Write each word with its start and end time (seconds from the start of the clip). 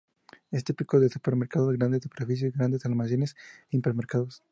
Es 0.49 0.63
típico 0.63 0.99
de 0.99 1.09
supermercados, 1.09 1.77
grandes 1.77 2.01
superficies, 2.01 2.53
grandes 2.57 2.83
almacenes 2.87 3.35
e 3.69 3.77
hipermercados. 3.77 4.41